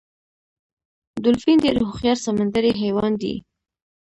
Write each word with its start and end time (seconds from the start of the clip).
ډولفین 1.23 1.57
ډیر 1.63 1.75
هوښیار 1.79 2.17
سمندری 2.25 2.71
حیوان 2.81 3.11
دی 3.21 3.33